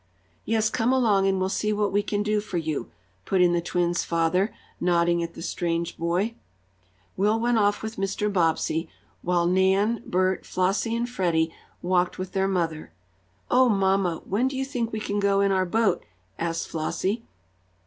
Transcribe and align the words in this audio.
"Yes, 0.45 0.71
come 0.71 0.91
along 0.91 1.27
and 1.27 1.39
we'll 1.39 1.47
see 1.49 1.71
what 1.71 1.91
we 1.91 2.01
can 2.01 2.23
do 2.23 2.39
for 2.39 2.57
you," 2.57 2.89
put 3.23 3.39
in 3.39 3.53
the 3.53 3.61
twins' 3.61 4.03
father, 4.03 4.51
nodding 4.79 5.21
at 5.21 5.35
the 5.35 5.43
strange 5.43 5.95
boy. 5.95 6.33
Will 7.15 7.39
went 7.39 7.59
off 7.59 7.83
with 7.83 7.97
Mr. 7.97 8.33
Bobbsey, 8.33 8.89
while 9.21 9.45
Nan, 9.45 10.01
Bert, 10.07 10.43
Flossie 10.43 10.95
and 10.95 11.07
Freddie 11.07 11.53
walked 11.83 12.17
with 12.17 12.31
their 12.31 12.47
mother. 12.47 12.91
"Oh, 13.51 13.69
mamma, 13.69 14.23
when 14.25 14.47
do 14.47 14.57
you 14.57 14.65
think 14.65 14.91
we 14.91 14.99
can 14.99 15.19
go 15.19 15.39
in 15.39 15.51
our 15.51 15.67
boat?" 15.67 16.03
asked 16.39 16.69
Flossie. 16.69 17.21